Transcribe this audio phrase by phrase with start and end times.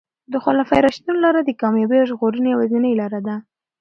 [0.31, 3.35] د خلفای راشدینو لاره د کامیابۍ او ژغورنې یوازینۍ لاره ده.